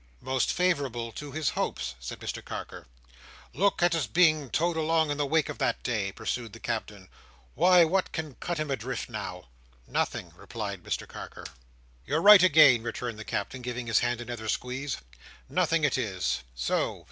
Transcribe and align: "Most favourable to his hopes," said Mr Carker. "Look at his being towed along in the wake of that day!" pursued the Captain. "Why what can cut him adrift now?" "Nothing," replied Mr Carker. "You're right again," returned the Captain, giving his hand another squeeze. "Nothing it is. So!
"Most 0.23 0.51
favourable 0.51 1.11
to 1.11 1.31
his 1.31 1.49
hopes," 1.49 1.93
said 1.99 2.19
Mr 2.21 2.43
Carker. 2.43 2.87
"Look 3.53 3.83
at 3.83 3.93
his 3.93 4.07
being 4.07 4.49
towed 4.49 4.75
along 4.75 5.11
in 5.11 5.19
the 5.19 5.27
wake 5.27 5.47
of 5.47 5.59
that 5.59 5.83
day!" 5.83 6.11
pursued 6.11 6.53
the 6.53 6.59
Captain. 6.59 7.07
"Why 7.53 7.83
what 7.85 8.11
can 8.11 8.33
cut 8.33 8.57
him 8.57 8.71
adrift 8.71 9.09
now?" 9.09 9.49
"Nothing," 9.85 10.33
replied 10.35 10.81
Mr 10.81 11.07
Carker. 11.07 11.45
"You're 12.03 12.19
right 12.19 12.41
again," 12.41 12.81
returned 12.81 13.19
the 13.19 13.23
Captain, 13.23 13.61
giving 13.61 13.85
his 13.85 13.99
hand 13.99 14.19
another 14.21 14.49
squeeze. 14.49 14.97
"Nothing 15.47 15.83
it 15.83 15.99
is. 15.99 16.41
So! 16.55 16.99